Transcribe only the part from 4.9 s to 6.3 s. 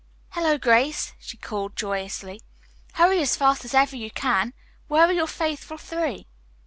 are your faithful three?"